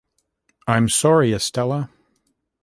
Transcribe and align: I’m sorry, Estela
I’m 0.65 0.89
sorry, 0.89 1.29
Estela 1.31 1.87